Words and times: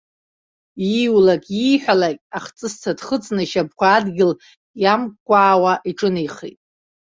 Ииулак-ииҳәалак 0.97 2.17
ахҵысҭа 2.37 2.91
дхыҵны, 2.97 3.41
ишьапқәа 3.43 3.87
адгьыл 3.97 4.31
иамкәкәаауа 4.81 5.73
иҿынеихеит. 5.89 6.59